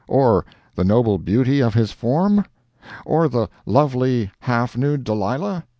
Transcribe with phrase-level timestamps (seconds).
[0.07, 0.43] or
[0.73, 2.43] the noble beauty of his form?
[3.05, 5.63] or the lovely, half nude Delilah?